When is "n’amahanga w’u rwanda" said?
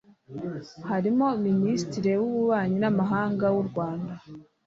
2.83-4.13